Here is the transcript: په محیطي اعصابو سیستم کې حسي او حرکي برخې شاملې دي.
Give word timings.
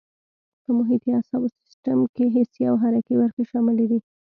په 0.63 0.69
محیطي 0.77 1.09
اعصابو 1.15 1.47
سیستم 1.59 1.99
کې 2.15 2.25
حسي 2.35 2.61
او 2.69 2.75
حرکي 2.83 3.13
برخې 3.21 3.43
شاملې 3.51 3.85
دي. 3.91 3.99